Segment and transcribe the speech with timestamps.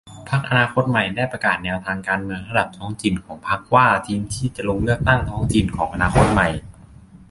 [0.29, 6.49] พรรคอนาคตใหม่ได้ประกาศแนวทางการเมืองระดับท้องถิ่นของพรรคว่า ทีมที่จะลงเลือกตั้งท้องถิ่น ของอนาคตใหม่